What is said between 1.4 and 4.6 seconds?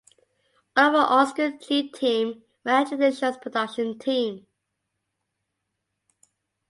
on-screen G-Team were actually the show's production team.